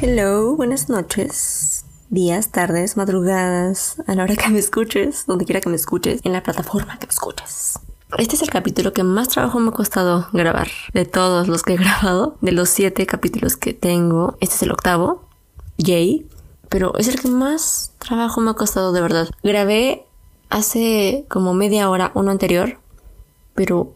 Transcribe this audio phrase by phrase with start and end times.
[0.00, 5.68] Hello, buenas noches, días, tardes, madrugadas, a la hora que me escuches, donde quiera que
[5.68, 7.78] me escuches, en la plataforma que me escuches.
[8.18, 10.68] Este es el capítulo que más trabajo me ha costado grabar.
[10.92, 14.72] De todos los que he grabado, de los siete capítulos que tengo, este es el
[14.72, 15.28] octavo,
[15.78, 16.26] yay,
[16.68, 19.28] pero es el que más trabajo me ha costado de verdad.
[19.42, 20.06] Grabé
[20.50, 22.78] hace como media hora uno anterior,
[23.54, 23.94] pero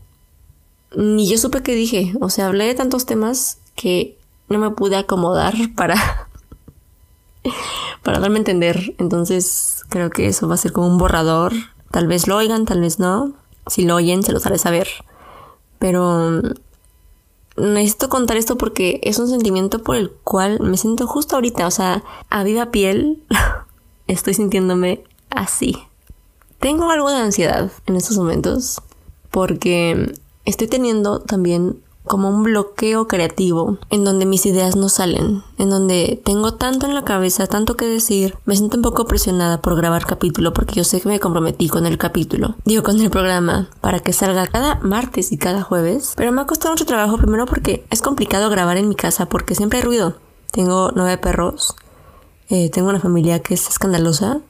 [0.97, 2.13] ni yo supe qué dije.
[2.21, 4.18] O sea, hablé de tantos temas que
[4.49, 6.29] no me pude acomodar para,
[8.03, 8.95] para darme a entender.
[8.99, 11.53] Entonces creo que eso va a ser como un borrador.
[11.91, 13.33] Tal vez lo oigan, tal vez no.
[13.67, 14.89] Si lo oyen, se los haré saber.
[15.79, 16.43] Pero
[17.57, 21.67] mm, necesito contar esto porque es un sentimiento por el cual me siento justo ahorita.
[21.67, 23.23] O sea, a viva piel
[24.07, 25.77] estoy sintiéndome así.
[26.61, 28.83] Tengo algo de ansiedad en estos momentos
[29.31, 30.13] porque
[30.45, 36.21] estoy teniendo también como un bloqueo creativo en donde mis ideas no salen, en donde
[36.25, 40.07] tengo tanto en la cabeza, tanto que decir, me siento un poco presionada por grabar
[40.07, 44.01] capítulo porque yo sé que me comprometí con el capítulo, digo con el programa, para
[44.01, 47.87] que salga cada martes y cada jueves, pero me ha costado mucho trabajo primero porque
[47.91, 50.17] es complicado grabar en mi casa porque siempre hay ruido.
[50.51, 51.77] Tengo nueve perros,
[52.49, 54.41] eh, tengo una familia que es escandalosa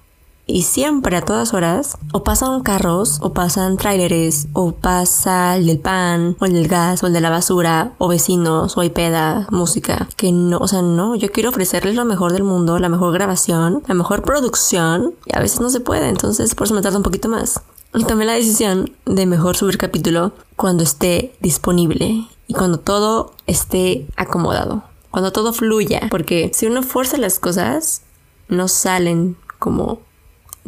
[0.49, 5.79] y siempre a todas horas o pasan carros o pasan tráileres o pasa el del
[5.79, 9.47] pan o el del gas o el de la basura o vecinos o hay peda,
[9.51, 13.13] música que no, o sea, no, yo quiero ofrecerles lo mejor del mundo, la mejor
[13.13, 16.97] grabación, la mejor producción y a veces no se puede, entonces por eso me tarda
[16.97, 17.61] un poquito más.
[18.07, 24.83] Tomé la decisión de mejor subir capítulo cuando esté disponible y cuando todo esté acomodado,
[25.11, 28.03] cuando todo fluya, porque si uno fuerza las cosas,
[28.49, 30.01] no salen como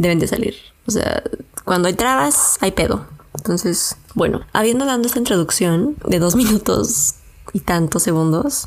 [0.00, 0.55] deben de salir.
[0.87, 1.22] O sea,
[1.65, 3.06] cuando hay trabas, hay pedo.
[3.37, 7.16] Entonces, bueno, habiendo dado esta introducción de dos minutos
[7.53, 8.66] y tantos segundos,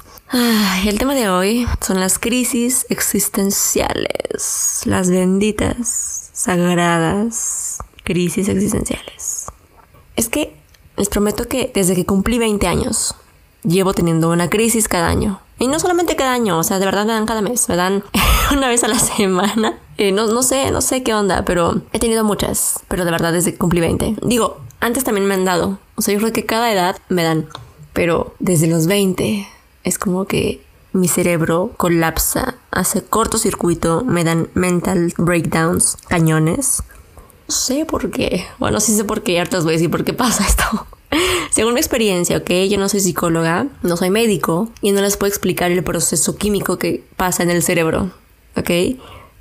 [0.86, 9.48] el tema de hoy son las crisis existenciales, las benditas, sagradas crisis existenciales.
[10.16, 10.56] Es que
[10.98, 13.16] les prometo que desde que cumplí 20 años,
[13.64, 15.40] llevo teniendo una crisis cada año.
[15.64, 18.04] Y no solamente cada año, o sea, de verdad me dan cada mes, me dan
[18.52, 19.80] una vez a la semana.
[19.98, 23.32] Eh, no, no sé, no sé qué onda, pero he tenido muchas, pero de verdad
[23.32, 24.18] desde que cumplí 20.
[24.24, 27.48] Digo, antes también me han dado, o sea, yo creo que cada edad me dan,
[27.94, 29.48] pero desde los 20
[29.86, 36.84] es como que mi cerebro colapsa, hace cortocircuito, me dan mental breakdowns, cañones.
[37.48, 38.46] No sé por qué.
[38.60, 40.88] Bueno, sí sé por qué, hartas a decir por qué pasa esto.
[41.52, 45.30] Según mi experiencia, ok, yo no soy psicóloga, no soy médico y no les puedo
[45.30, 48.12] explicar el proceso químico que pasa en el cerebro,
[48.56, 48.70] ok.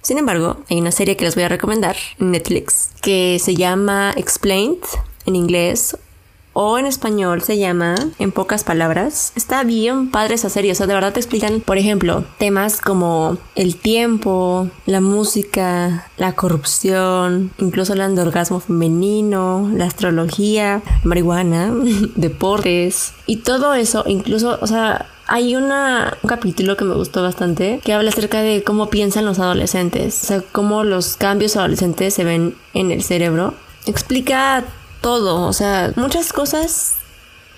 [0.03, 4.12] Sin embargo, hay una serie que les voy a recomendar en Netflix que se llama
[4.16, 4.82] Explained
[5.27, 5.97] en inglés
[6.53, 9.33] o en español se llama En pocas palabras.
[9.37, 13.39] Está bien padre esa serie, o sea, de verdad te explican, por ejemplo, temas como
[13.55, 21.73] el tiempo, la música, la corrupción, incluso el orgasmo femenino, la astrología, marihuana,
[22.17, 27.81] deportes y todo eso, incluso, o sea, hay una, un capítulo que me gustó bastante
[27.83, 32.25] que habla acerca de cómo piensan los adolescentes, o sea, cómo los cambios adolescentes se
[32.25, 33.55] ven en el cerebro.
[33.87, 34.65] Explica
[35.03, 36.95] todo, o sea, muchas cosas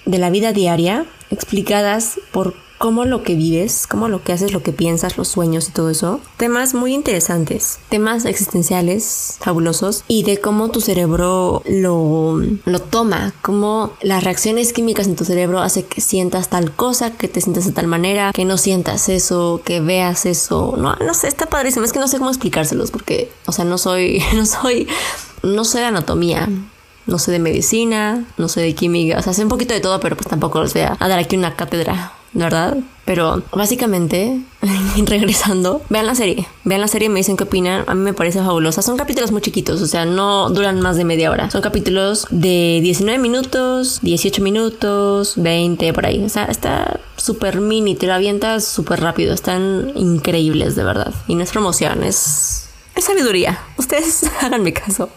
[0.04, 4.62] de la vida diaria explicadas por cómo lo que vives, cómo lo que haces, lo
[4.62, 6.20] que piensas, los sueños y todo eso.
[6.36, 13.92] Temas muy interesantes, temas existenciales fabulosos y de cómo tu cerebro lo, lo toma, cómo
[14.02, 17.72] las reacciones químicas en tu cerebro hace que sientas tal cosa, que te sientas de
[17.72, 20.74] tal manera, que no sientas eso, que veas eso.
[20.76, 21.84] No, no sé, está padrísimo.
[21.84, 24.88] Es que no sé cómo explicárselos porque, o sea, no soy, no soy,
[25.42, 26.48] no de anatomía
[27.06, 30.00] no sé de medicina, no sé de química, o sea, sé un poquito de todo,
[30.00, 32.78] pero pues tampoco les voy a, dar aquí una cátedra, ¿verdad?
[33.04, 34.40] Pero básicamente,
[35.06, 38.38] regresando, vean la serie, vean la serie me dicen qué opinan, a mí me parece
[38.38, 42.26] fabulosa, son capítulos muy chiquitos, o sea, no duran más de media hora, son capítulos
[42.30, 48.14] de 19 minutos, 18 minutos, 20, por ahí, o sea, está súper mini, te lo
[48.14, 52.62] avientas súper rápido, están increíbles, de verdad, y no es promoción, es...
[52.96, 53.58] Es sabiduría.
[53.76, 55.08] Ustedes háganme caso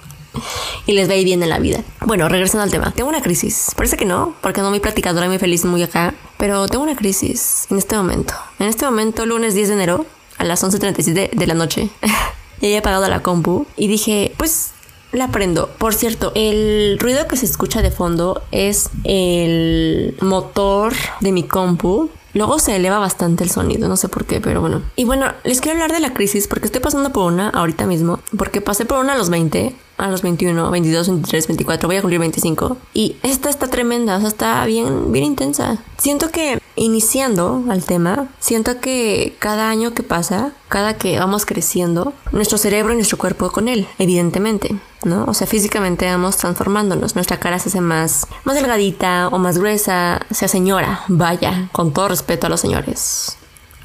[0.86, 1.84] y les va a ir bien en la vida.
[2.02, 2.92] Bueno, regresando al tema.
[2.92, 3.72] Tengo una crisis.
[3.76, 6.14] Parece que no, porque no muy platicadora, muy feliz, muy acá.
[6.38, 8.34] Pero tengo una crisis en este momento.
[8.60, 10.06] En este momento, lunes 10 de enero,
[10.38, 11.90] a las 11.37 de la noche.
[12.62, 14.72] y había apagado la compu y dije, pues
[15.12, 15.70] la prendo.
[15.78, 22.10] Por cierto, el ruido que se escucha de fondo es el motor de mi compu.
[22.34, 24.84] Luego se eleva bastante el sonido, no sé por qué, pero bueno.
[24.96, 28.20] Y bueno, les quiero hablar de la crisis porque estoy pasando por una ahorita mismo,
[28.38, 32.02] porque pasé por una a los 20, a los 21, 22, 23, 24, voy a
[32.02, 32.78] cumplir 25.
[32.94, 35.78] Y esta está tremenda, o sea, está bien, bien intensa.
[35.98, 42.14] Siento que iniciando al tema, siento que cada año que pasa, cada que vamos creciendo,
[42.32, 45.26] nuestro cerebro y nuestro cuerpo con él, evidentemente, ¿no?
[45.26, 50.22] O sea, físicamente vamos transformándonos, nuestra cara se hace más, más delgadita o más gruesa,
[50.30, 53.37] se señora, vaya, con todo respeto a los señores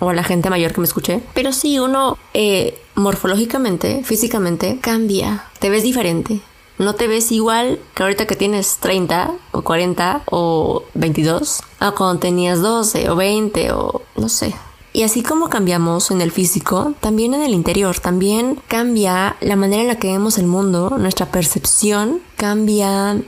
[0.02, 1.20] o la gente mayor que me escuche.
[1.32, 6.40] Pero sí, uno eh, morfológicamente, físicamente, cambia, te ves diferente.
[6.78, 12.18] No te ves igual que ahorita que tienes 30 o 40 o 22 a cuando
[12.18, 14.56] tenías 12 o 20 o no sé.
[14.92, 19.82] Y así como cambiamos en el físico, también en el interior, también cambia la manera
[19.82, 23.22] en la que vemos el mundo, nuestra percepción, cambia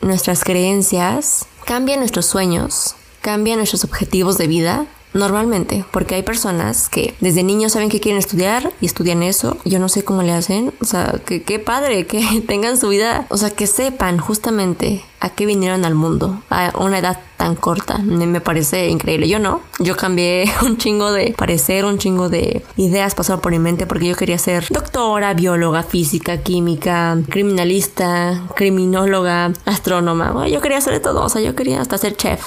[0.00, 7.14] nuestras creencias, cambia nuestros sueños, cambia nuestros objetivos de vida Normalmente, porque hay personas que
[7.20, 9.56] desde niños saben que quieren estudiar y estudian eso.
[9.64, 10.72] Yo no sé cómo le hacen.
[10.80, 13.26] O sea, que qué padre que tengan su vida.
[13.28, 17.98] O sea, que sepan justamente a qué vinieron al mundo a una edad tan corta.
[17.98, 19.28] Me parece increíble.
[19.28, 19.60] Yo no.
[19.80, 24.06] Yo cambié un chingo de parecer, un chingo de ideas pasaron por mi mente porque
[24.06, 30.46] yo quería ser doctora, bióloga, física, química, criminalista, criminóloga, astrónoma.
[30.48, 31.24] Yo quería hacer de todo.
[31.24, 32.44] O sea, yo quería hasta ser chef.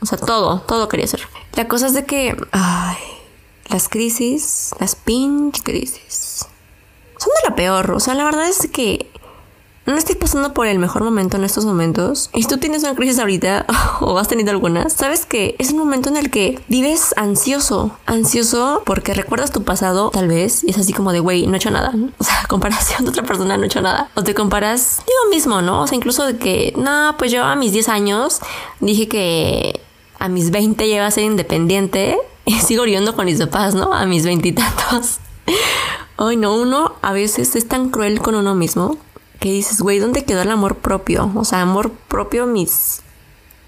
[0.00, 1.20] O sea, todo, todo quería ser.
[1.56, 2.96] La cosa es de que, ay,
[3.70, 6.46] las crisis, las pinch crisis,
[7.16, 7.92] son de la peor.
[7.92, 9.10] O sea, la verdad es que
[9.86, 12.28] no estoy pasando por el mejor momento en estos momentos.
[12.34, 13.64] Y si tú tienes una crisis ahorita
[14.02, 17.96] o has tenido alguna, sabes que es un momento en el que vives ansioso.
[18.04, 21.56] Ansioso porque recuerdas tu pasado, tal vez, y es así como de, güey, no he
[21.56, 21.94] hecho nada.
[22.18, 24.10] O sea, comparación de otra persona, no he hecho nada.
[24.14, 25.82] O te comparas, digo mismo, ¿no?
[25.82, 28.40] O sea, incluso de que, no, pues yo a mis 10 años
[28.80, 29.85] dije que
[30.18, 33.92] a mis 20 lleva a ser independiente y sigo viviendo con mis papás, ¿no?
[33.92, 35.18] A mis veintitantos.
[36.18, 38.96] Ay, no, uno a veces es tan cruel con uno mismo
[39.38, 41.30] que dices, güey, ¿dónde quedó el amor propio?
[41.34, 43.02] O sea, amor propio, mis.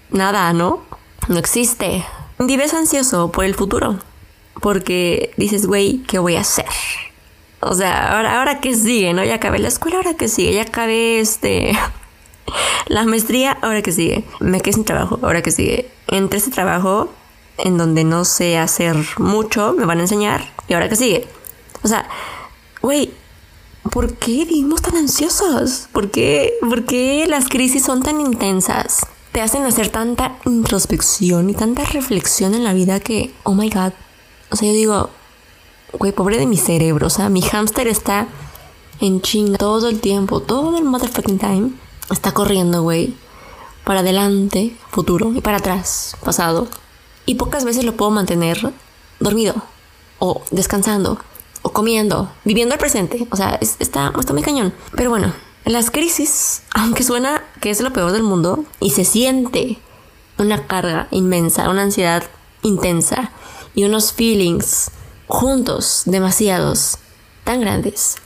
[0.09, 0.81] Nada, ¿no?
[1.27, 2.03] No existe.
[2.39, 3.99] Vives ansioso por el futuro.
[4.61, 6.65] Porque dices, güey, ¿qué voy a hacer?
[7.59, 9.23] O sea, ahora, ahora qué sigue, ¿no?
[9.23, 11.77] Ya acabé la escuela, ahora qué sigue, ya acabé este
[12.87, 14.25] la maestría, ahora que sigue.
[14.39, 15.89] Me quedé sin trabajo, ahora que sigue.
[16.07, 17.09] Entre ese trabajo,
[17.57, 20.51] en donde no sé hacer mucho, me van a enseñar.
[20.67, 21.27] Y ahora que sigue.
[21.83, 22.07] O sea,
[22.81, 23.13] güey,
[23.91, 25.87] ¿por qué vivimos tan ansiosos?
[25.91, 29.05] ¿Por qué, ¿Por qué las crisis son tan intensas?
[29.31, 33.93] Te hacen hacer tanta introspección y tanta reflexión en la vida que, oh my god.
[34.49, 35.09] O sea, yo digo,
[35.93, 37.07] güey, pobre de mi cerebro.
[37.07, 38.27] O sea, mi hámster está
[38.99, 41.71] en chinga todo el tiempo, todo el motherfucking time
[42.09, 43.15] está corriendo, güey,
[43.83, 46.67] para adelante, futuro, y para atrás, pasado.
[47.25, 48.73] Y pocas veces lo puedo mantener
[49.19, 49.55] dormido,
[50.19, 51.19] o descansando,
[51.61, 53.27] o comiendo, viviendo el presente.
[53.31, 54.73] O sea, está, está muy cañón.
[54.95, 55.33] Pero bueno,
[55.65, 59.79] las crisis, aunque suena que es lo peor del mundo, y se siente
[60.37, 62.23] una carga inmensa, una ansiedad
[62.61, 63.31] intensa,
[63.75, 64.91] y unos feelings
[65.27, 66.97] juntos, demasiados,
[67.43, 68.17] tan grandes.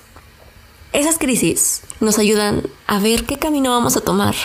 [0.94, 4.36] Esas crisis nos ayudan a ver qué camino vamos a tomar.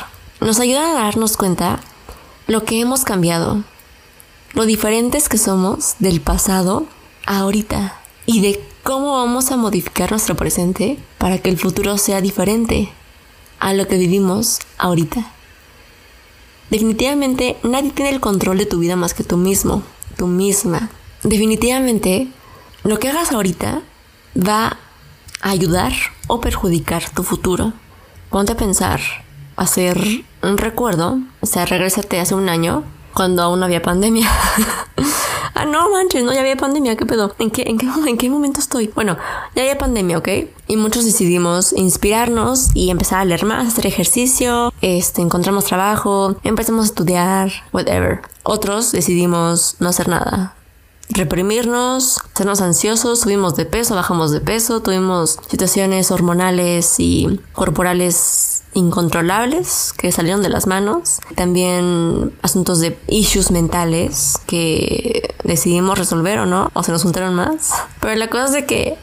[0.41, 1.81] Nos ayudan a darnos cuenta
[2.47, 3.63] lo que hemos cambiado,
[4.55, 6.87] lo diferentes que somos del pasado
[7.27, 12.23] a ahorita y de cómo vamos a modificar nuestro presente para que el futuro sea
[12.23, 12.89] diferente
[13.61, 15.31] a lo que vivimos ahorita.
[16.71, 19.83] Definitivamente nadie tiene el control de tu vida más que tú mismo,
[20.17, 20.89] tú misma.
[21.23, 22.29] Definitivamente
[22.85, 23.83] lo que hagas ahorita
[24.35, 24.79] va
[25.41, 25.93] ayudar
[26.29, 27.73] o perjudicar tu futuro.
[28.31, 29.01] Ponte a pensar,
[29.57, 29.99] hacer
[30.43, 34.31] un recuerdo, o sea, regrésate hace un año cuando aún no había pandemia.
[35.55, 37.35] ah, no manches, no, ya había pandemia, ¿qué pedo?
[37.39, 38.93] ¿En qué, en, qué, ¿En qué momento estoy?
[38.95, 39.17] Bueno,
[39.57, 40.29] ya había pandemia, ¿ok?
[40.69, 46.83] Y muchos decidimos inspirarnos y empezar a leer más, hacer ejercicio, este, encontramos trabajo, empezamos
[46.83, 48.21] a estudiar, whatever.
[48.45, 50.55] Otros decidimos no hacer nada,
[51.11, 59.93] reprimirnos, hacernos ansiosos, subimos de peso, bajamos de peso, tuvimos situaciones hormonales y corporales incontrolables
[59.97, 66.71] que salieron de las manos, también asuntos de issues mentales que decidimos resolver o no,
[66.75, 67.73] o se nos juntaron más.
[68.01, 68.97] Pero la cosa es de que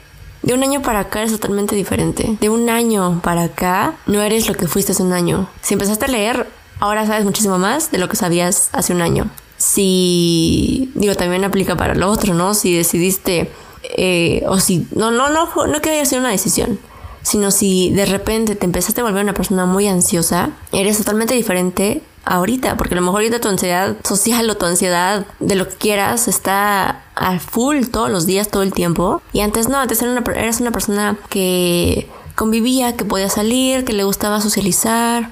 [0.43, 2.37] de un año para acá es totalmente diferente.
[2.39, 5.49] De un año para acá no eres lo que fuiste hace un año.
[5.61, 6.47] Si empezaste a leer,
[6.79, 11.75] ahora sabes muchísimo más de lo que sabías hace un año si, digo, también aplica
[11.75, 12.53] para lo otro, ¿no?
[12.53, 13.49] Si decidiste
[13.83, 16.79] eh, o si, no, no, no, no que haya sido una decisión,
[17.21, 22.01] sino si de repente te empezaste a volver una persona muy ansiosa, eres totalmente diferente
[22.25, 25.75] ahorita, porque a lo mejor ahorita tu ansiedad social o tu ansiedad de lo que
[25.75, 29.21] quieras está al full todos los días, todo el tiempo.
[29.31, 34.41] Y antes no, antes eras una persona que convivía, que podía salir, que le gustaba
[34.41, 35.29] socializar,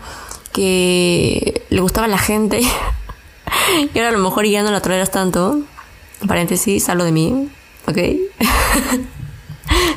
[0.51, 2.61] que le gustaba la gente.
[3.93, 5.61] y ahora a lo mejor ya no la toleras tanto.
[6.27, 7.49] Paréntesis, hablo de mí,
[7.87, 7.97] ¿ok?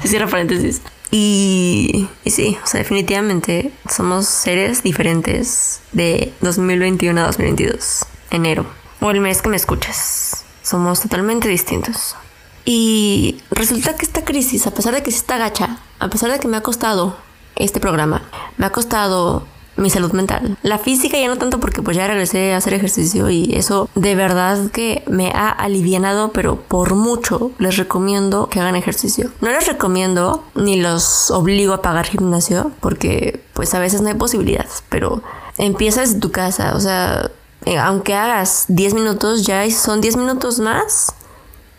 [0.04, 0.82] Cierra paréntesis.
[1.10, 8.66] Y, y, sí, o sea, definitivamente somos seres diferentes de 2021 a 2022, enero,
[9.00, 10.44] o el mes que me escuchas.
[10.62, 12.16] Somos totalmente distintos.
[12.64, 16.40] Y resulta que esta crisis, a pesar de que sí está gacha, a pesar de
[16.40, 17.16] que me ha costado
[17.54, 18.22] este programa,
[18.56, 19.46] me ha costado
[19.76, 20.56] mi salud mental.
[20.62, 24.14] La física ya no tanto porque pues ya regresé a hacer ejercicio y eso de
[24.14, 29.30] verdad que me ha alivianado, pero por mucho les recomiendo que hagan ejercicio.
[29.40, 34.14] No les recomiendo ni los obligo a pagar gimnasio porque pues a veces no hay
[34.14, 35.23] posibilidades, pero
[35.59, 37.30] empieza desde tu casa, o sea,
[37.64, 41.14] eh, aunque hagas 10 minutos, ya son 10 minutos más,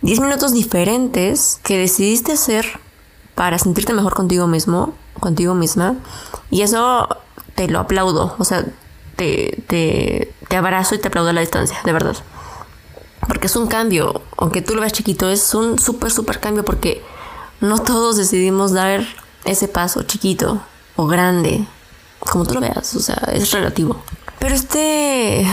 [0.01, 2.79] 10 minutos diferentes que decidiste hacer
[3.35, 5.95] para sentirte mejor contigo mismo, contigo misma.
[6.49, 7.07] Y eso
[7.57, 8.63] te lo aplaudo, o sea,
[9.15, 12.15] te, te, abrazo y te aplaudo a la distancia, de verdad.
[13.27, 17.03] Porque es un cambio, aunque tú lo veas chiquito, es un súper, súper cambio porque
[17.59, 19.03] no todos decidimos dar
[19.43, 20.61] ese paso chiquito
[20.95, 21.65] o grande,
[22.19, 23.99] como tú lo veas, o sea, es relativo.
[24.37, 25.43] Pero este,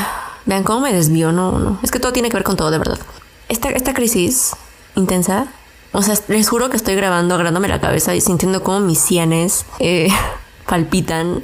[0.44, 2.76] vean cómo me desvío, no, no, es que todo tiene que ver con todo, de
[2.76, 2.98] verdad.
[3.48, 4.52] Esta, esta crisis
[4.94, 5.46] intensa,
[5.92, 9.64] o sea, les juro que estoy grabando, agarrándome la cabeza y sintiendo como mis sienes
[9.78, 10.08] eh,
[10.68, 11.42] palpitan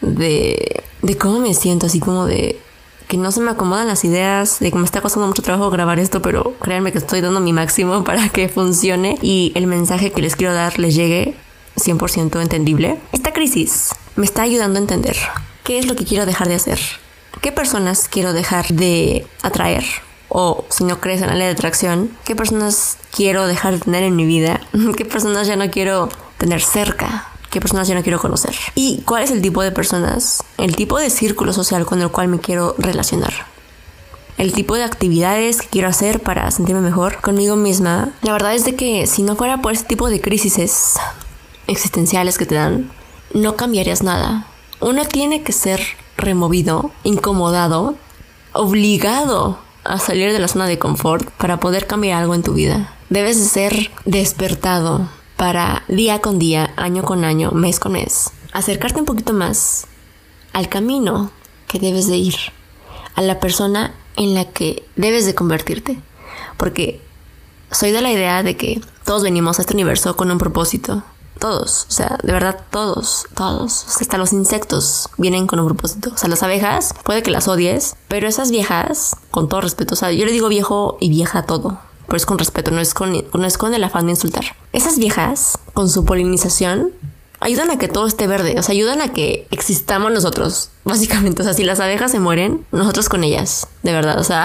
[0.00, 2.58] de, de cómo me siento, así como de
[3.10, 5.98] que no se me acomodan las ideas, de que me está costando mucho trabajo grabar
[5.98, 10.22] esto, pero créanme que estoy dando mi máximo para que funcione y el mensaje que
[10.22, 11.34] les quiero dar les llegue
[11.76, 13.00] 100% entendible.
[13.10, 15.16] Esta crisis me está ayudando a entender
[15.64, 16.78] qué es lo que quiero dejar de hacer,
[17.40, 19.84] qué personas quiero dejar de atraer.
[20.28, 24.04] O si no crees en la ley de atracción, ¿qué personas quiero dejar de tener
[24.04, 24.60] en mi vida?
[24.96, 27.29] ¿Qué personas ya no quiero tener cerca?
[27.50, 30.98] Qué personas yo no quiero conocer y cuál es el tipo de personas, el tipo
[30.98, 33.32] de círculo social con el cual me quiero relacionar.
[34.38, 38.10] El tipo de actividades que quiero hacer para sentirme mejor conmigo misma.
[38.22, 40.96] La verdad es de que si no fuera por ese tipo de crisis
[41.66, 42.90] existenciales que te dan,
[43.34, 44.46] no cambiarías nada.
[44.80, 45.82] Uno tiene que ser
[46.16, 47.96] removido, incomodado,
[48.54, 52.94] obligado a salir de la zona de confort para poder cambiar algo en tu vida.
[53.10, 55.08] Debes de ser despertado
[55.40, 59.86] para día con día, año con año, mes con mes, acercarte un poquito más
[60.52, 61.30] al camino
[61.66, 62.34] que debes de ir,
[63.14, 65.98] a la persona en la que debes de convertirte.
[66.58, 67.00] Porque
[67.70, 71.04] soy de la idea de que todos venimos a este universo con un propósito.
[71.38, 73.86] Todos, o sea, de verdad todos, todos.
[73.98, 76.10] hasta los insectos vienen con un propósito.
[76.14, 79.96] O sea, las abejas, puede que las odies, pero esas viejas, con todo respeto, o
[79.96, 81.78] sea, yo le digo viejo y vieja a todo
[82.10, 84.56] pero es con respeto, no es con, no es con el afán de insultar.
[84.72, 86.90] Esas viejas, con su polinización,
[87.38, 91.42] ayudan a que todo esté verde, o sea, ayudan a que existamos nosotros, básicamente.
[91.42, 94.18] O sea, si las abejas se mueren, nosotros con ellas, de verdad.
[94.18, 94.44] O sea,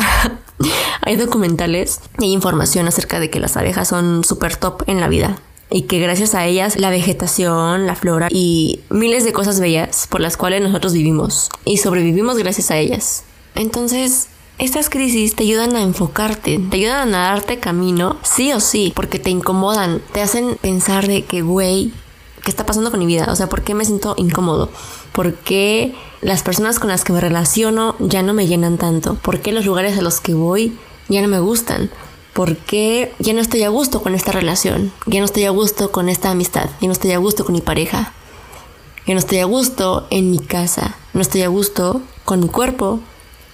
[1.02, 5.08] hay documentales y hay información acerca de que las abejas son súper top en la
[5.08, 5.40] vida.
[5.72, 10.22] Y que gracias a ellas la vegetación, la flora y miles de cosas bellas por
[10.22, 11.50] las cuales nosotros vivimos.
[11.66, 13.24] Y sobrevivimos gracias a ellas.
[13.56, 14.28] Entonces,
[14.58, 19.20] estas crisis te ayudan a enfocarte, te ayudan a darte camino, sí o sí, porque
[19.20, 21.92] te incomodan, te hacen pensar de que, güey,
[22.44, 23.28] ¿qué está pasando con mi vida?
[23.30, 24.70] O sea, ¿por qué me siento incómodo?
[25.12, 29.16] ¿Por qué las personas con las que me relaciono ya no me llenan tanto?
[29.16, 30.78] ¿Por qué los lugares a los que voy
[31.10, 31.90] ya no me gustan?
[32.34, 34.92] ¿Por qué ya no estoy a gusto con esta relación?
[35.06, 37.62] Ya no estoy a gusto con esta amistad, ya no estoy a gusto con mi
[37.62, 38.14] pareja,
[39.06, 43.00] ya no estoy a gusto en mi casa, no estoy a gusto con mi cuerpo,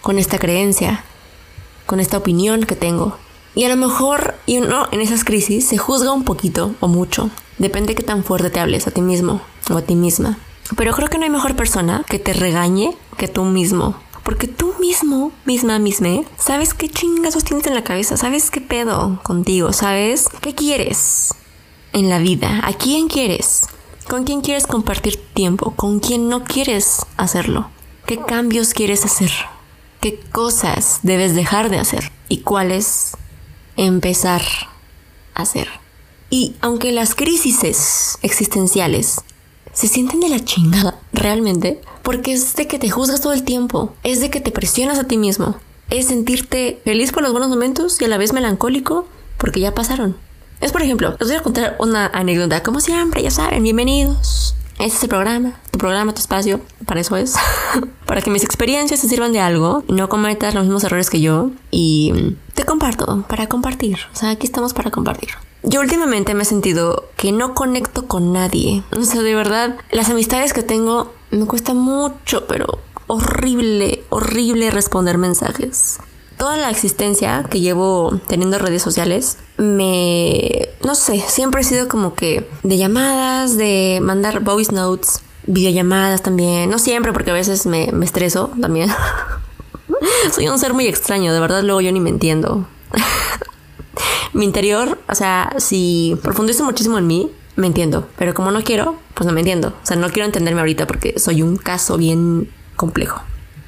[0.01, 1.03] con esta creencia,
[1.85, 3.17] con esta opinión que tengo.
[3.53, 7.29] Y a lo mejor y uno en esas crisis se juzga un poquito o mucho.
[7.57, 10.37] Depende de qué tan fuerte te hables a ti mismo o a ti misma.
[10.77, 13.95] Pero creo que no hay mejor persona que te regañe que tú mismo.
[14.23, 19.19] Porque tú mismo, misma, misma, sabes qué chingazos tienes en la cabeza, sabes qué pedo
[19.23, 21.33] contigo, sabes qué quieres
[21.91, 23.67] en la vida, a quién quieres,
[24.07, 27.69] con quién quieres compartir tiempo, con quién no quieres hacerlo,
[28.05, 29.31] qué cambios quieres hacer
[30.01, 33.15] qué cosas debes dejar de hacer y cuáles
[33.77, 34.41] empezar
[35.35, 35.67] a hacer.
[36.29, 39.21] Y aunque las crisis existenciales
[39.73, 43.93] se sienten de la chingada, realmente, porque es de que te juzgas todo el tiempo,
[44.03, 45.57] es de que te presionas a ti mismo,
[45.89, 50.17] es sentirte feliz por los buenos momentos y a la vez melancólico porque ya pasaron.
[50.61, 54.55] Es por ejemplo, os voy a contar una anécdota, como siempre, ya saben, bienvenidos.
[54.81, 57.35] Este es el programa, tu programa, tu espacio, para eso es.
[58.07, 61.51] para que mis experiencias te sirvan de algo, no cometas los mismos errores que yo
[61.69, 63.99] y te comparto, para compartir.
[64.11, 65.29] O sea, aquí estamos para compartir.
[65.61, 68.81] Yo últimamente me he sentido que no conecto con nadie.
[68.97, 75.19] O sea, de verdad, las amistades que tengo me cuesta mucho, pero horrible, horrible responder
[75.19, 75.99] mensajes
[76.41, 82.15] toda la existencia que llevo teniendo redes sociales, me, no sé, siempre he sido como
[82.15, 87.91] que de llamadas, de mandar voice notes, videollamadas también, no siempre porque a veces me,
[87.91, 88.89] me estreso también.
[90.33, 92.65] Soy un ser muy extraño, de verdad luego yo ni me entiendo.
[94.33, 98.95] Mi interior, o sea, si profundizo muchísimo en mí, me entiendo, pero como no quiero,
[99.13, 99.75] pues no me entiendo.
[99.83, 103.21] O sea, no quiero entenderme ahorita porque soy un caso bien complejo.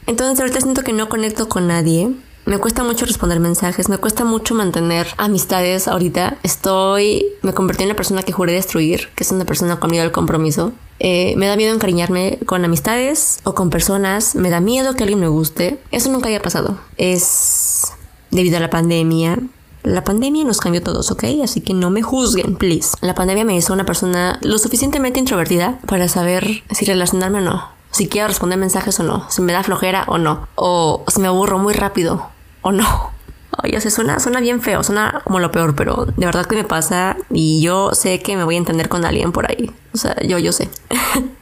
[0.07, 2.09] Entonces ahorita siento que no conecto con nadie
[2.45, 6.37] me cuesta mucho responder mensajes, me cuesta mucho mantener amistades ahorita.
[6.43, 10.03] Estoy, me convertí en la persona que juré destruir, que es una persona con miedo
[10.03, 10.73] al compromiso.
[10.99, 15.19] Eh, me da miedo encariñarme con amistades o con personas, me da miedo que alguien
[15.19, 15.79] me guste.
[15.91, 16.77] Eso nunca haya pasado.
[16.97, 17.93] Es
[18.31, 19.39] debido a la pandemia.
[19.83, 21.25] La pandemia nos cambió todos, ¿ok?
[21.43, 22.95] Así que no me juzguen, please.
[23.01, 27.73] La pandemia me hizo una persona lo suficientemente introvertida para saber si relacionarme o no
[27.93, 31.27] si quiero responder mensajes o no, si me da flojera o no, o si me
[31.27, 32.32] aburro muy rápido
[32.63, 33.11] o no.
[33.63, 36.63] Oye, se suena, suena bien feo, suena como lo peor, pero de verdad que me
[36.63, 39.69] pasa y yo sé que me voy a entender con alguien por ahí.
[39.93, 40.69] O sea, yo, yo sé.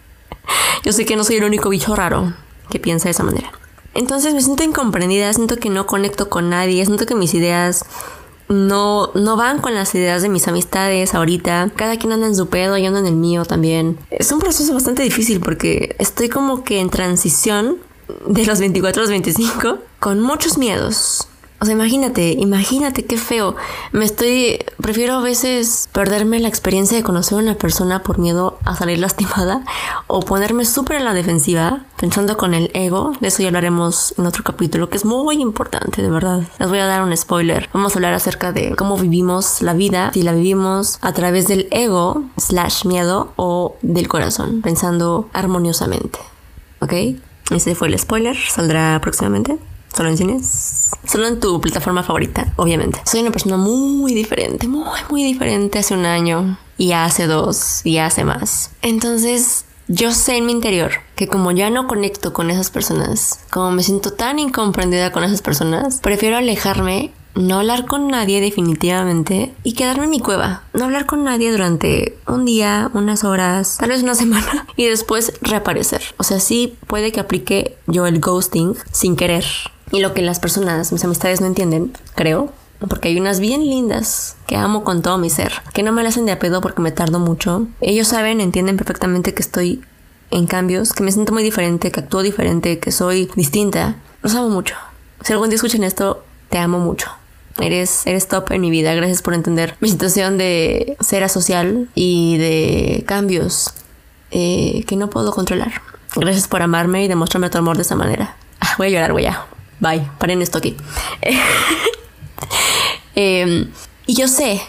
[0.84, 2.34] yo sé que no soy el único bicho raro
[2.70, 3.52] que piensa de esa manera.
[3.94, 7.86] Entonces me siento incomprendida, siento que no conecto con nadie, siento que mis ideas
[8.52, 11.72] no, no van con las ideas de mis amistades ahorita.
[11.76, 13.98] Cada quien anda en su pedo, yo ando en el mío también.
[14.10, 17.78] Es un proceso bastante difícil porque estoy como que en transición
[18.28, 21.28] de los 24 a los 25 con muchos miedos.
[21.62, 23.56] O sea, imagínate, imagínate qué feo.
[23.92, 28.58] Me estoy, prefiero a veces perderme la experiencia de conocer a una persona por miedo
[28.66, 29.64] a salir lastimada
[30.08, 33.14] o ponerme súper en la defensiva pensando con el ego.
[33.22, 36.42] De eso ya hablaremos en otro capítulo que es muy importante, de verdad.
[36.58, 37.70] Les voy a dar un spoiler.
[37.74, 41.68] Vamos a hablar acerca de cómo vivimos la vida, si la vivimos a través del
[41.70, 46.18] ego slash miedo o del corazón, pensando armoniosamente.
[46.80, 47.22] ¿Ok?
[47.52, 49.58] Ese fue el spoiler, saldrá próximamente.
[49.96, 50.92] Solo en cines.
[51.06, 53.02] Solo en tu plataforma favorita, obviamente.
[53.06, 56.58] Soy una persona muy diferente, muy, muy diferente hace un año.
[56.78, 58.72] Y hace dos, y hace más.
[58.82, 63.72] Entonces, yo sé en mi interior que como ya no conecto con esas personas, como
[63.72, 69.74] me siento tan incomprendida con esas personas, prefiero alejarme no hablar con nadie definitivamente y
[69.74, 70.64] quedarme en mi cueva.
[70.74, 75.34] No hablar con nadie durante un día, unas horas, tal vez una semana y después
[75.42, 76.02] reaparecer.
[76.18, 79.46] O sea, sí puede que aplique yo el ghosting sin querer.
[79.92, 82.54] Y lo que las personas, mis amistades no entienden, creo,
[82.88, 86.10] porque hay unas bien lindas que amo con todo mi ser, que no me la
[86.10, 87.68] hacen de a pedo porque me tardo mucho.
[87.82, 89.82] Ellos saben, entienden perfectamente que estoy
[90.32, 93.96] en cambios, que me siento muy diferente, que actúo diferente, que soy distinta.
[94.24, 94.76] Los amo mucho.
[95.24, 97.12] Si algún día escuchan esto, te amo mucho.
[97.60, 98.94] Eres, eres top en mi vida.
[98.94, 103.74] Gracias por entender mi situación de ser asocial y de cambios
[104.32, 105.82] eh, que no puedo controlar.
[106.16, 108.36] Gracias por amarme y demostrarme tu amor de esa manera.
[108.60, 109.46] Ah, voy a llorar, voy a.
[109.80, 110.76] Bye, paren esto aquí.
[113.14, 113.70] Em,
[114.08, 114.62] y yo sé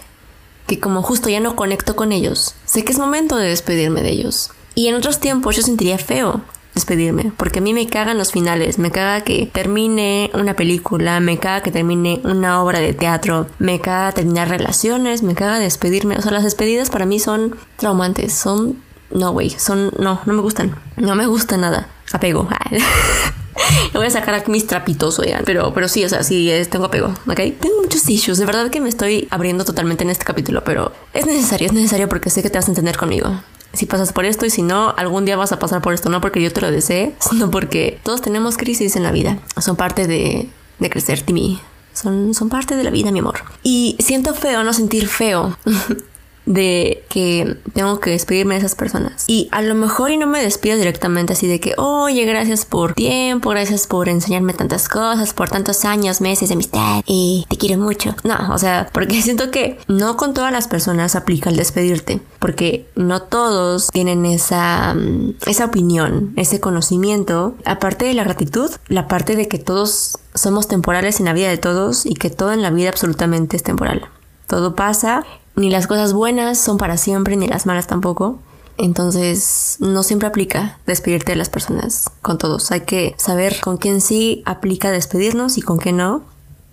[0.66, 4.11] que como justo ya no conecto con ellos, sé que es momento de despedirme de
[4.11, 4.51] ellos.
[4.75, 6.42] Y en otros tiempos yo sentiría feo
[6.75, 11.39] despedirme, porque a mí me cagan los finales, me caga que termine una película, me
[11.39, 16.23] caga que termine una obra de teatro, me caga terminar relaciones, me caga despedirme, o
[16.23, 18.79] sea, las despedidas para mí son traumantes, son
[19.11, 22.49] no, güey, son no, no me gustan, no me gusta nada, apego.
[23.93, 25.43] voy a sacar aquí mis trapitos, oigan.
[25.45, 27.37] Pero, pero sí, o sea, sí tengo apego, ¿ok?
[27.61, 28.39] Tengo muchos issues.
[28.39, 32.09] De verdad que me estoy abriendo totalmente en este capítulo, pero es necesario, es necesario
[32.09, 34.95] porque sé que te vas a entender conmigo si pasas por esto y si no,
[34.97, 37.99] algún día vas a pasar por esto, no porque yo te lo desee, sino porque
[38.03, 39.39] todos tenemos crisis en la vida.
[39.61, 41.61] Son parte de, de crecer, Timmy.
[41.95, 43.41] Son, son parte de la vida, mi amor.
[43.63, 45.57] Y siento feo no sentir feo.
[46.47, 49.25] de que tengo que despedirme de esas personas.
[49.27, 52.95] Y a lo mejor y no me despido directamente así de que, oye, gracias por
[52.95, 57.81] tiempo, gracias por enseñarme tantas cosas, por tantos años, meses de amistad y te quiero
[57.81, 58.15] mucho.
[58.25, 62.89] No, o sea, porque siento que no con todas las personas aplica el despedirte, porque
[62.97, 67.55] no todos tienen esa, mm, esa opinión, ese conocimiento.
[67.65, 71.59] Aparte de la gratitud, la parte de que todos somos temporales en la vida de
[71.59, 74.09] todos y que todo en la vida absolutamente es temporal.
[74.47, 75.25] Todo pasa
[75.57, 78.38] ni las cosas buenas son para siempre, ni las malas tampoco.
[78.79, 82.71] Entonces, no siempre aplica despedirte de las personas con todos.
[82.71, 86.23] Hay que saber con quién sí aplica despedirnos y con quién no.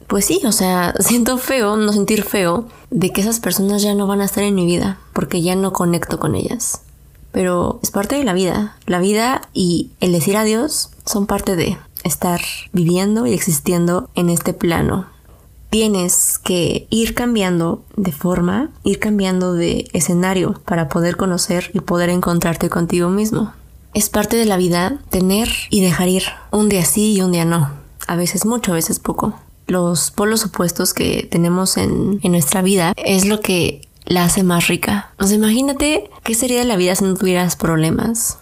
[0.08, 4.08] pues sí, o sea, siento feo, no sentir feo, de que esas personas ya no
[4.08, 6.82] van a estar en mi vida, porque ya no conecto con ellas.
[7.32, 8.76] Pero es parte de la vida.
[8.88, 12.42] La vida y el decir adiós son parte de estar
[12.74, 15.06] viviendo y existiendo en este plano.
[15.70, 22.10] Tienes que ir cambiando de forma, ir cambiando de escenario para poder conocer y poder
[22.10, 23.54] encontrarte contigo mismo.
[23.94, 26.24] Es parte de la vida tener y dejar ir.
[26.52, 27.70] Un día sí y un día no.
[28.08, 29.36] A veces mucho, a veces poco
[29.70, 35.14] los polos opuestos que tenemos en, nuestra vida es lo que la hace más rica.
[35.20, 38.40] O sea, imagínate qué sería la vida si no tuvieras problemas.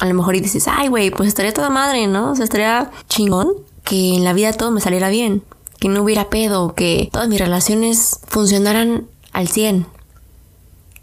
[0.00, 2.32] A lo mejor y dices, ay, güey, pues estaría toda madre, ¿no?
[2.32, 3.52] O sea, estaría chingón
[3.84, 5.42] que en la vida todo me saliera bien,
[5.82, 9.84] que no hubiera pedo, que todas mis relaciones funcionaran al 100,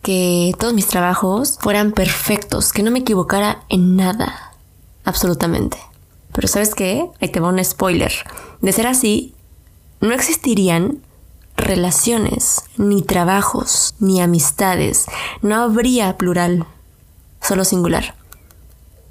[0.01, 4.53] que todos mis trabajos fueran perfectos, que no me equivocara en nada,
[5.03, 5.77] absolutamente.
[6.31, 7.09] Pero ¿sabes qué?
[7.19, 8.13] Ahí te va un spoiler.
[8.61, 9.33] De ser así,
[9.99, 11.01] no existirían
[11.57, 15.07] relaciones, ni trabajos, ni amistades.
[15.41, 16.65] No habría plural,
[17.41, 18.15] solo singular.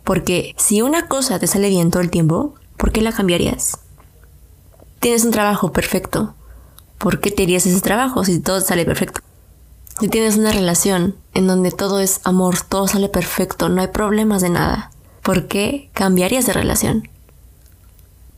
[0.02, 3.80] Porque si una cosa te sale bien todo el tiempo, ¿por qué la cambiarías?
[5.00, 6.34] Tienes un trabajo perfecto.
[6.98, 9.20] ¿Por qué te irías ese trabajo si todo sale perfecto?
[10.00, 14.42] Si tienes una relación en donde todo es amor, todo sale perfecto, no hay problemas
[14.42, 17.08] de nada, ¿por qué cambiarías de relación?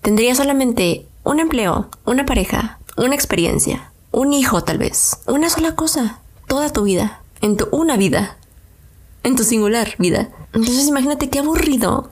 [0.01, 6.21] Tendrías solamente un empleo, una pareja, una experiencia, un hijo tal vez, una sola cosa,
[6.49, 8.39] toda tu vida, en tu una vida,
[9.23, 10.31] en tu singular vida.
[10.55, 12.09] Entonces imagínate qué aburrido.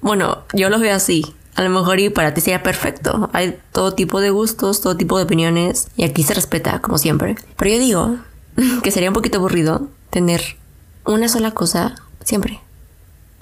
[0.00, 1.35] Bueno, yo lo veo así.
[1.56, 3.30] A lo mejor y para ti sería perfecto.
[3.32, 7.36] Hay todo tipo de gustos, todo tipo de opiniones y aquí se respeta como siempre.
[7.56, 8.16] Pero yo digo
[8.82, 10.56] que sería un poquito aburrido tener
[11.04, 12.60] una sola cosa siempre.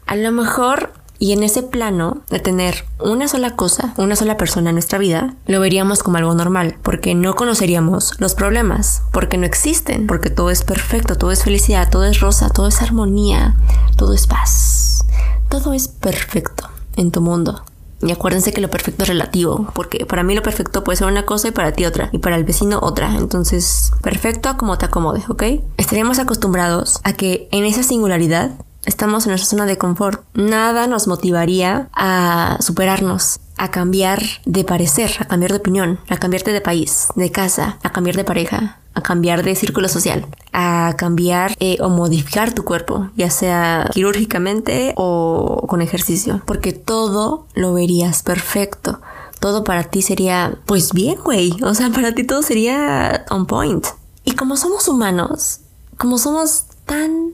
[0.06, 4.70] A lo mejor y en ese plano de tener una sola cosa, una sola persona
[4.70, 9.46] en nuestra vida, lo veríamos como algo normal, porque no conoceríamos los problemas, porque no
[9.46, 13.56] existen, porque todo es perfecto, todo es felicidad, todo es rosa, todo es armonía,
[13.96, 15.04] todo es paz,
[15.48, 17.64] todo es perfecto en tu mundo.
[18.04, 21.24] Y acuérdense que lo perfecto es relativo, porque para mí lo perfecto puede ser una
[21.24, 23.16] cosa y para ti otra, y para el vecino otra.
[23.16, 25.42] Entonces, perfecto a como te acomode, ¿ok?
[25.78, 28.52] Estaríamos acostumbrados a que en esa singularidad
[28.84, 30.22] estamos en nuestra zona de confort.
[30.34, 36.52] Nada nos motivaría a superarnos, a cambiar de parecer, a cambiar de opinión, a cambiarte
[36.52, 41.54] de país, de casa, a cambiar de pareja, a cambiar de círculo social, a cambiar
[41.60, 48.22] eh, o modificar tu cuerpo, ya sea quirúrgicamente o con ejercicio, porque todo lo verías
[48.22, 49.00] perfecto.
[49.40, 51.52] Todo para ti sería, pues bien, güey.
[51.64, 53.84] O sea, para ti todo sería on point.
[54.24, 55.60] Y como somos humanos,
[55.98, 57.32] como somos tan,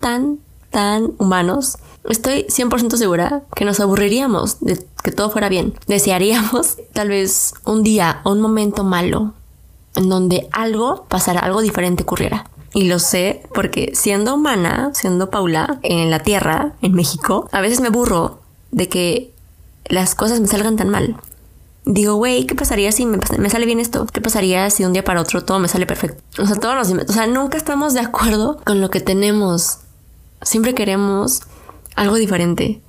[0.00, 0.38] tan,
[0.70, 5.74] tan humanos, estoy 100% segura que nos aburriríamos de que todo fuera bien.
[5.86, 9.34] Desearíamos tal vez un día o un momento malo
[9.94, 12.46] en donde algo pasara, algo diferente ocurriera.
[12.74, 17.80] Y lo sé porque siendo humana, siendo Paula, en la Tierra, en México, a veces
[17.80, 19.34] me aburro de que
[19.84, 21.16] las cosas me salgan tan mal.
[21.84, 24.06] Digo, güey, ¿qué pasaría si me, me, sale bien esto?
[24.06, 26.22] ¿Qué pasaría si un día para otro todo me sale perfecto?
[26.40, 27.10] O sea, todos nos...
[27.10, 29.80] O sea, nunca estamos de acuerdo con lo que tenemos
[30.42, 31.42] Siempre queremos
[31.96, 32.80] algo diferente.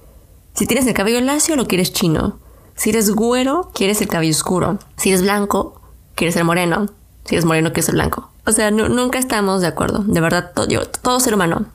[0.54, 2.40] Si tienes el cabello lacio, lo quieres chino.
[2.76, 4.80] Si eres güero, quieres el cabello oscuro.
[4.98, 5.82] Si eres blanco,
[6.16, 6.88] quieres ser moreno.
[7.26, 8.30] Si eres moreno, quieres ser blanco.
[8.46, 10.04] O sea, nunca estamos de acuerdo.
[10.06, 11.66] De verdad, yo, todo ser humano.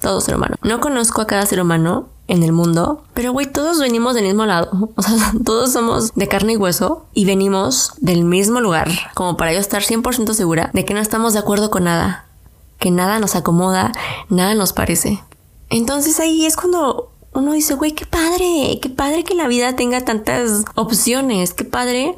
[0.00, 0.56] Todo ser humano.
[0.62, 4.46] No conozco a cada ser humano en el mundo, pero güey, todos venimos del mismo
[4.46, 4.90] lado.
[4.96, 8.90] O sea, todos somos de carne y hueso y venimos del mismo lugar.
[9.14, 12.26] Como para yo estar 100% segura de que no estamos de acuerdo con nada
[12.78, 13.92] que nada nos acomoda,
[14.28, 15.22] nada nos parece.
[15.70, 20.04] Entonces ahí es cuando uno dice, güey, qué padre, qué padre que la vida tenga
[20.04, 22.16] tantas opciones, qué padre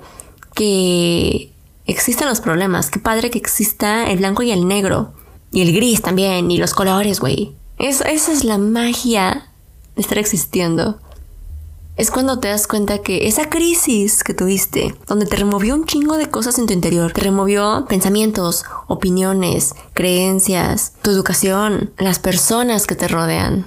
[0.54, 1.52] que
[1.87, 5.12] existan los problemas, qué padre que exista el blanco y el negro,
[5.52, 7.54] y el gris también, y los colores, güey.
[7.78, 9.48] esa es la magia
[9.94, 10.98] de estar existiendo
[11.96, 16.18] es cuando te das cuenta que esa crisis que tuviste, donde te removió un chingo
[16.18, 22.96] de cosas en tu interior, te removió pensamientos, opiniones, creencias, tu educación, las personas que
[22.96, 23.66] te rodean,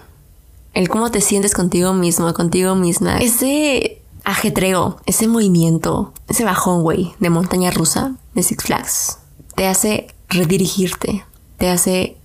[0.74, 7.16] el cómo te sientes contigo mismo, contigo misma, ese ajetreo, ese movimiento, ese bajón, güey,
[7.20, 9.18] de montaña rusa, de Six Flags,
[9.56, 11.26] te hace redirigirte,
[11.58, 12.16] te hace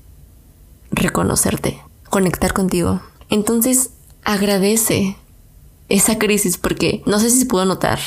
[0.91, 3.01] reconocerte, conectar contigo.
[3.31, 3.91] Entonces,
[4.23, 5.17] agradece
[5.89, 7.99] esa crisis porque no sé si se pudo notar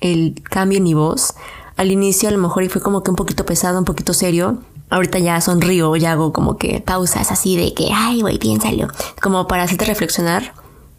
[0.00, 1.34] el cambio en mi voz.
[1.76, 4.58] Al inicio a lo mejor y fue como que un poquito pesado, un poquito serio.
[4.90, 8.88] Ahorita ya sonrío, ya hago como que pausas así de que, ay, güey, piénsalo.
[9.22, 10.52] Como para hacerte reflexionar.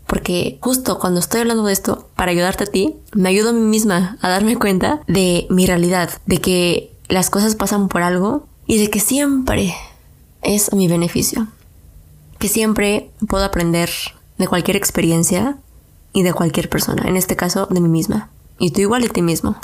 [0.07, 3.61] porque justo cuando estoy hablando de esto, para ayudarte a ti, me ayudo a mí
[3.61, 8.77] misma a darme cuenta de mi realidad, de que las cosas pasan por algo y
[8.77, 9.73] de que siempre
[10.41, 11.47] es mi beneficio.
[12.39, 13.89] Que siempre puedo aprender
[14.37, 15.57] de cualquier experiencia
[16.13, 18.29] y de cualquier persona, en este caso de mí misma.
[18.59, 19.55] Y tú igual de ti mismo.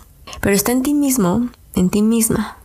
[0.42, 2.58] Pero está en ti mismo, en ti misma,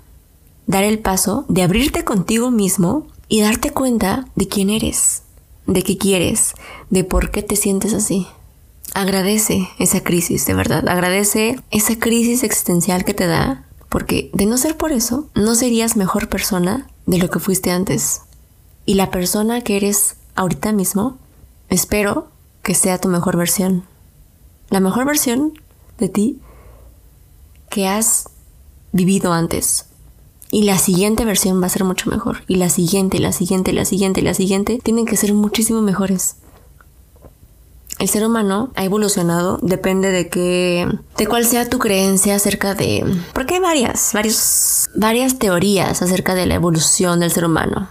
[0.66, 5.22] dar el paso de abrirte contigo mismo y darte cuenta de quién eres,
[5.66, 6.54] de qué quieres,
[6.90, 8.26] de por qué te sientes así.
[8.94, 10.88] Agradece esa crisis, de verdad.
[10.88, 15.96] Agradece esa crisis existencial que te da, porque de no ser por eso, no serías
[15.96, 18.22] mejor persona de lo que fuiste antes.
[18.84, 21.16] Y la persona que eres ahorita mismo,
[21.68, 22.28] espero
[22.62, 23.84] que sea tu mejor versión.
[24.70, 25.52] La mejor versión
[25.98, 26.40] de ti
[27.68, 28.28] que has
[28.92, 29.86] vivido antes.
[30.50, 32.44] Y la siguiente versión va a ser mucho mejor.
[32.46, 36.36] Y la siguiente, la siguiente, la siguiente, la siguiente tienen que ser muchísimo mejores.
[37.98, 43.04] El ser humano ha evolucionado, depende de qué, de cuál sea tu creencia acerca de,
[43.32, 47.88] porque hay varias, varios, varias teorías acerca de la evolución del ser humano.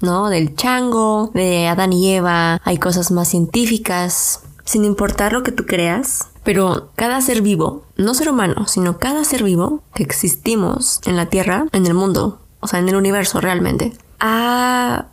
[0.00, 0.28] ¿No?
[0.28, 5.66] Del chango, de Adán y Eva, hay cosas más científicas, sin importar lo que tú
[5.66, 11.16] creas, pero cada ser vivo, no ser humano, sino cada ser vivo que existimos en
[11.16, 15.06] la Tierra, en el mundo, o sea, en el universo realmente, ha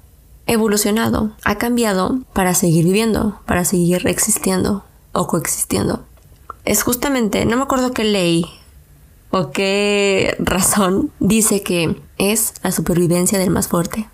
[0.47, 6.03] evolucionado, ha cambiado para seguir viviendo, para seguir existiendo o coexistiendo.
[6.65, 8.45] Es justamente, no me acuerdo qué ley
[9.31, 14.07] o qué razón dice que es la supervivencia del más fuerte.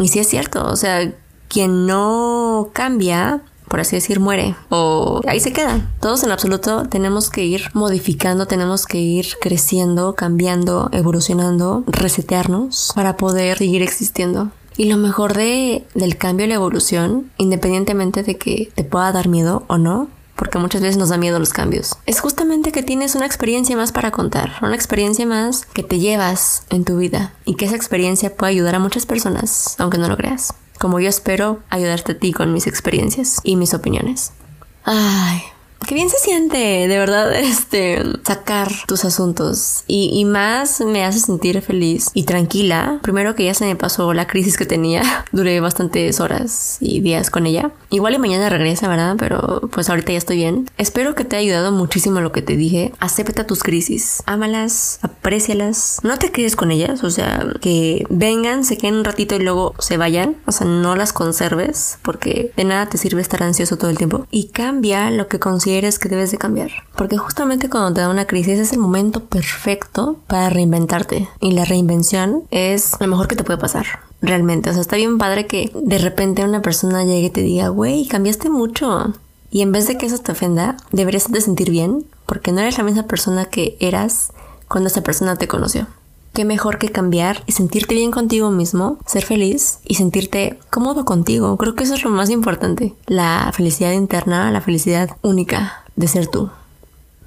[0.00, 1.12] Y sí es cierto, o sea,
[1.48, 5.88] quien no cambia por así decir, muere o ahí se queda.
[6.00, 13.16] Todos en absoluto tenemos que ir modificando, tenemos que ir creciendo, cambiando, evolucionando, resetearnos para
[13.16, 14.50] poder seguir existiendo.
[14.76, 19.28] Y lo mejor de, del cambio y la evolución, independientemente de que te pueda dar
[19.28, 20.08] miedo o no,
[20.40, 23.92] porque muchas veces nos da miedo los cambios, es justamente que tienes una experiencia más
[23.92, 28.34] para contar, una experiencia más que te llevas en tu vida y que esa experiencia
[28.34, 32.32] puede ayudar a muchas personas, aunque no lo creas como yo espero ayudarte a ti
[32.32, 34.32] con mis experiencias y mis opiniones.
[34.82, 35.42] Ay,
[35.86, 39.84] Qué bien se siente, de verdad, este, sacar tus asuntos.
[39.86, 43.00] Y, y, más me hace sentir feliz y tranquila.
[43.02, 45.02] Primero que ya se me pasó la crisis que tenía.
[45.32, 47.72] Duré bastantes horas y días con ella.
[47.90, 49.16] Igual y mañana regresa, ¿verdad?
[49.18, 50.70] Pero pues ahorita ya estoy bien.
[50.76, 52.92] Espero que te haya ayudado muchísimo lo que te dije.
[53.00, 54.22] Acepta tus crisis.
[54.26, 56.00] Ámalas, aprécialas.
[56.02, 57.02] No te quedes con ellas.
[57.02, 60.36] O sea, que vengan, se queden un ratito y luego se vayan.
[60.46, 64.26] O sea, no las conserves porque de nada te sirve estar ansioso todo el tiempo.
[64.30, 66.70] Y cambia lo que consideras que debes de cambiar.
[66.96, 71.28] Porque justamente cuando te da una crisis es el momento perfecto para reinventarte.
[71.40, 73.86] Y la reinvención es lo mejor que te puede pasar.
[74.22, 74.68] Realmente.
[74.70, 78.06] O sea, está bien padre que de repente una persona llegue y te diga, güey,
[78.06, 79.14] cambiaste mucho.
[79.50, 82.78] Y en vez de que eso te ofenda, deberías de sentir bien porque no eres
[82.78, 84.32] la misma persona que eras
[84.68, 85.86] cuando esa persona te conoció.
[86.32, 91.56] Qué mejor que cambiar y sentirte bien contigo mismo, ser feliz y sentirte cómodo contigo.
[91.56, 92.94] Creo que eso es lo más importante.
[93.06, 96.50] La felicidad interna, la felicidad única de ser tú.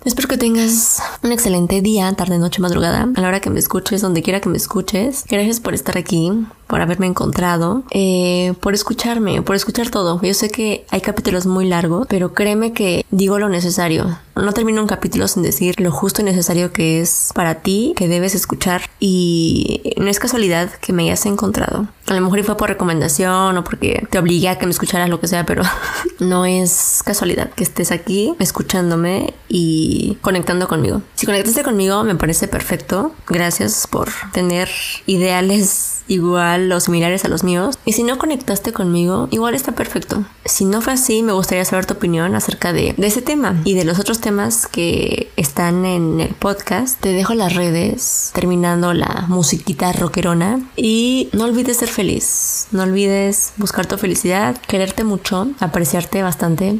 [0.05, 4.01] Espero que tengas un excelente día, tarde, noche, madrugada, a la hora que me escuches,
[4.01, 5.23] donde quiera que me escuches.
[5.29, 6.29] Gracias por estar aquí,
[6.73, 10.19] por haberme encontrado, eh, por escucharme, por escuchar todo.
[10.23, 14.17] Yo sé que hay capítulos muy largos, pero créeme que digo lo necesario.
[14.35, 18.07] No termino un capítulo sin decir lo justo y necesario que es para ti, que
[18.07, 18.89] debes escuchar.
[18.99, 21.87] Y no es casualidad que me hayas encontrado.
[22.07, 25.19] A lo mejor fue por recomendación o porque te obligué a que me escucharas lo
[25.19, 25.61] que sea, pero
[26.19, 31.03] no es casualidad que estés aquí escuchándome y conectando conmigo.
[31.13, 33.11] Si conectaste conmigo, me parece perfecto.
[33.27, 34.69] Gracias por tener
[35.05, 37.77] ideales igual o similares a los míos.
[37.85, 40.23] Y si no conectaste conmigo, igual está perfecto.
[40.45, 43.73] Si no fue así, me gustaría saber tu opinión acerca de, de ese tema y
[43.73, 46.99] de los otros temas que están en el podcast.
[46.99, 50.61] Te dejo las redes terminando la musiquita rockerona.
[50.75, 52.67] Y no olvides ser feliz.
[52.71, 56.79] No olvides buscar tu felicidad, quererte mucho, apreciarte bastante,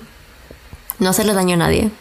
[0.99, 1.91] no hacerle daño a nadie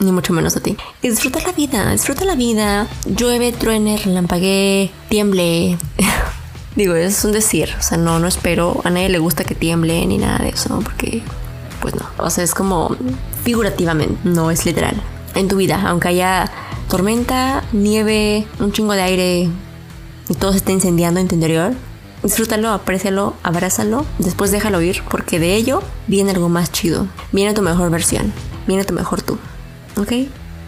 [0.00, 0.76] ni mucho menos a ti.
[1.02, 2.86] Disfruta la vida, disfruta la vida.
[3.06, 5.76] Llueve, truene, relampaguee, tiemble.
[6.78, 10.06] Digo, es un decir, o sea, no, no espero, a nadie le gusta que tiemble
[10.06, 11.24] ni nada de eso, porque,
[11.80, 12.94] pues no, o sea, es como
[13.42, 14.94] figurativamente, no es literal.
[15.34, 16.48] En tu vida, aunque haya
[16.88, 19.48] tormenta, nieve, un chingo de aire
[20.28, 21.72] y todo se esté incendiando en tu interior,
[22.22, 27.62] disfrútalo, aprécialo, abrázalo, después déjalo ir, porque de ello viene algo más chido, viene tu
[27.62, 28.32] mejor versión,
[28.68, 29.36] viene tu mejor tú,
[29.96, 30.10] ¿ok?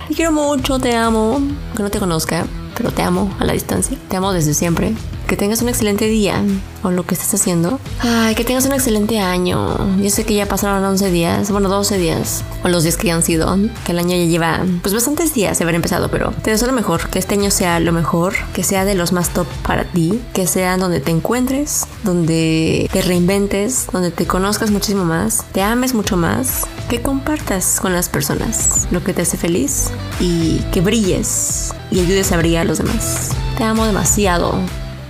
[0.09, 2.47] Te quiero mucho, te amo, aunque no te conozca,
[2.77, 4.97] pero te amo a la distancia, te amo desde siempre
[5.31, 6.43] que tengas un excelente día
[6.83, 7.79] o lo que estés haciendo.
[8.01, 9.77] Ay, que tengas un excelente año.
[10.03, 13.23] Yo sé que ya pasaron 11 días, bueno, 12 días, o los días que han
[13.23, 16.67] sido, que el año ya lleva pues bastantes días de haber empezado, pero te deseo
[16.67, 19.85] lo mejor, que este año sea lo mejor, que sea de los más top para
[19.85, 25.63] ti, que sea donde te encuentres, donde te reinventes, donde te conozcas muchísimo más, te
[25.63, 30.81] ames mucho más, que compartas con las personas lo que te hace feliz y que
[30.81, 33.31] brilles y ayudes a brillar a los demás.
[33.57, 34.59] Te amo demasiado.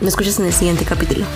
[0.01, 1.27] Me escuchas en el siguiente capítulo.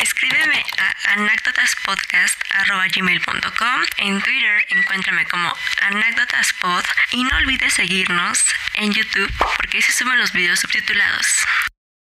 [0.00, 9.78] Escríbeme a anécdotaspodcast.gmail.com En Twitter encuéntrame como anécdotaspod y no olvides seguirnos en YouTube porque
[9.78, 11.26] ahí se suben los videos subtitulados.